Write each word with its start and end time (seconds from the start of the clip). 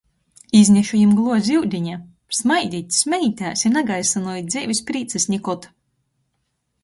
Iznešu 0.59 0.95
jim 0.99 1.11
gluozi 1.17 1.57
iudiņa... 1.57 1.97
Smaidit, 2.37 2.95
smejitēs 3.01 3.65
i 3.69 3.71
nagaisynojit 3.75 4.49
dzeivis 4.55 4.83
prīcys 4.89 5.27
nikod! 5.35 5.69